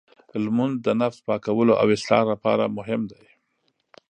لمونځ 0.43 0.73
د 0.85 0.87
نفس 1.01 1.19
پاکولو 1.27 1.73
او 1.81 1.87
اصلاح 1.97 2.23
لپاره 2.31 2.73
مهم 2.77 3.01
دی. 3.11 3.25